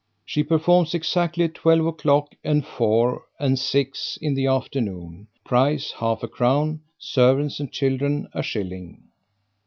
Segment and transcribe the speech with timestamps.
[0.25, 5.27] She performs exactly at twelve o'clock, and four, and six in the afternoon.
[5.45, 9.03] Price half a crown, servants and children a shilling.